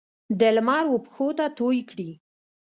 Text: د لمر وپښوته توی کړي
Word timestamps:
د 0.39 0.41
لمر 0.55 0.85
وپښوته 0.93 1.45
توی 1.57 1.79
کړي 1.89 2.11